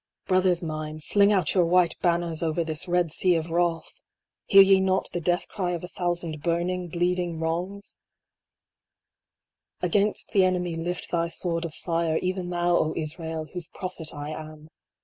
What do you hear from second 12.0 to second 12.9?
even thon,